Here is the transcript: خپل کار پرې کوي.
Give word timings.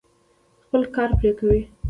خپل 0.63 0.81
کار 0.95 1.09
پرې 1.17 1.31
کوي. 1.39 1.61